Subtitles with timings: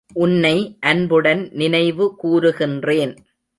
[0.13, 0.77] உன்னை
[0.79, 3.13] அன்புடன் நினைவு கூருகின்றேன்.